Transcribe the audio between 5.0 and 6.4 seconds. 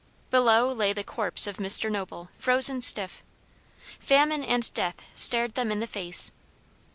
stared them in the face.